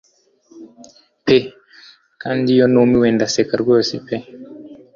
pe 1.25 1.37
kandi 2.21 2.47
iyo 2.55 2.65
numiwe 2.73 3.07
ndaseka 3.15 3.53
rwose 3.61 3.93
pe 4.05 4.15